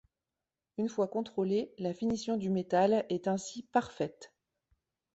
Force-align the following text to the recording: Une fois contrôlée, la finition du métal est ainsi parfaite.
Une 0.79 0.89
fois 0.89 1.07
contrôlée, 1.07 1.75
la 1.77 1.93
finition 1.93 2.35
du 2.35 2.49
métal 2.49 3.05
est 3.09 3.27
ainsi 3.27 3.61
parfaite. 3.71 4.33